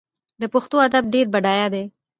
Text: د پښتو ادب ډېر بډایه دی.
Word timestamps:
د 0.41 0.43
پښتو 0.53 0.77
ادب 0.87 1.03
ډېر 1.13 1.25
بډایه 1.33 1.67
دی. 1.73 1.85